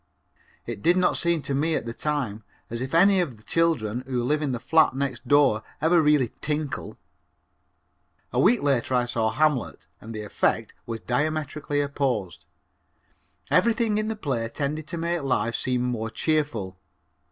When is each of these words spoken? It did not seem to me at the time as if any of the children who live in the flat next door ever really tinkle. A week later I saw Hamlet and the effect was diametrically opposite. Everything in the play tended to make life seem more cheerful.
It 0.65 0.81
did 0.81 0.97
not 0.97 1.15
seem 1.15 1.43
to 1.43 1.53
me 1.53 1.75
at 1.75 1.85
the 1.85 1.93
time 1.93 2.43
as 2.71 2.81
if 2.81 2.95
any 2.95 3.19
of 3.21 3.37
the 3.37 3.43
children 3.43 4.01
who 4.07 4.23
live 4.23 4.41
in 4.41 4.51
the 4.51 4.59
flat 4.59 4.95
next 4.95 5.27
door 5.27 5.61
ever 5.79 6.01
really 6.01 6.31
tinkle. 6.41 6.97
A 8.33 8.39
week 8.39 8.63
later 8.63 8.95
I 8.95 9.05
saw 9.05 9.29
Hamlet 9.29 9.85
and 10.01 10.11
the 10.15 10.23
effect 10.23 10.73
was 10.87 11.01
diametrically 11.01 11.83
opposite. 11.83 12.47
Everything 13.51 13.99
in 13.99 14.07
the 14.07 14.15
play 14.15 14.49
tended 14.49 14.87
to 14.87 14.97
make 14.97 15.21
life 15.21 15.55
seem 15.55 15.83
more 15.83 16.09
cheerful. 16.09 16.79